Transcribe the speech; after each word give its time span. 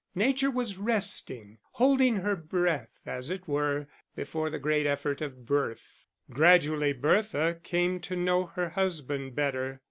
Nature 0.15 0.49
was 0.49 0.79
resting; 0.79 1.59
holding 1.73 2.15
her 2.15 2.35
breath, 2.35 3.01
as 3.05 3.29
it 3.29 3.47
were, 3.47 3.85
before 4.15 4.49
the 4.49 4.57
great 4.57 4.87
effort 4.87 5.21
of 5.21 5.45
birth. 5.45 6.07
Gradually 6.31 6.91
Bertha 6.91 7.59
came 7.61 7.99
to 7.99 8.15
know 8.15 8.47
her 8.47 8.69
husband 8.69 9.35
better. 9.35 9.79